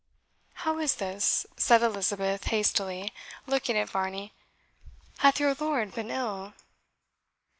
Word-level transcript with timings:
"How 0.65 0.79
is 0.79 0.95
this?" 0.95 1.45
said 1.57 1.83
Elizabeth 1.83 2.45
hastily, 2.45 3.13
looking 3.45 3.77
at 3.77 3.91
Varney; 3.91 4.33
"hath 5.19 5.39
your 5.39 5.53
lord 5.59 5.93
been 5.93 6.09
ill?" 6.09 6.55